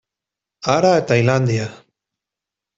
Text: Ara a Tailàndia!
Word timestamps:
Ara 0.77 0.89
a 0.95 1.05
Tailàndia! 1.13 1.71